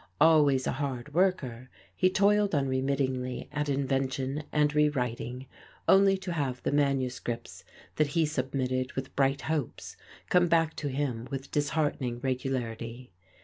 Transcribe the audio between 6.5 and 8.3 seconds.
the manuscripts that he